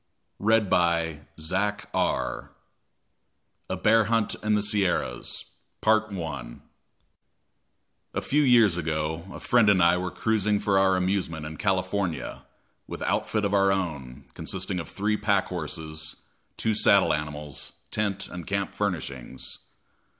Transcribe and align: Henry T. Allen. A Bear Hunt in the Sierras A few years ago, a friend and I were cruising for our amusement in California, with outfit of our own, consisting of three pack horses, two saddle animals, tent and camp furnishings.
Henry 0.39 0.61
T. 0.61 1.19
Allen. 1.93 2.49
A 3.69 3.77
Bear 3.77 4.05
Hunt 4.05 4.33
in 4.41 4.55
the 4.55 4.63
Sierras 4.63 5.45
A 5.85 6.59
few 8.23 8.41
years 8.41 8.77
ago, 8.77 9.25
a 9.31 9.39
friend 9.39 9.69
and 9.69 9.83
I 9.83 9.97
were 9.97 10.09
cruising 10.09 10.59
for 10.59 10.79
our 10.79 10.95
amusement 10.97 11.45
in 11.45 11.57
California, 11.57 12.47
with 12.87 13.03
outfit 13.03 13.45
of 13.45 13.53
our 13.53 13.71
own, 13.71 14.25
consisting 14.33 14.79
of 14.79 14.89
three 14.89 15.17
pack 15.17 15.45
horses, 15.49 16.15
two 16.57 16.73
saddle 16.73 17.13
animals, 17.13 17.73
tent 17.91 18.27
and 18.27 18.47
camp 18.47 18.73
furnishings. 18.73 19.59